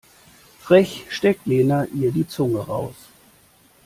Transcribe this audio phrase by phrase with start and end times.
[0.59, 2.95] Frech streckt Lena ihr die Zunge raus.